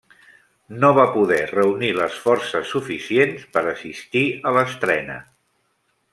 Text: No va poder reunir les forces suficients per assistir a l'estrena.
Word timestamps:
No 0.83 0.87
va 0.99 1.03
poder 1.17 1.41
reunir 1.51 1.91
les 1.97 2.17
forces 2.23 2.73
suficients 2.77 3.45
per 3.59 3.65
assistir 3.75 4.25
a 4.53 4.57
l'estrena. 4.59 5.21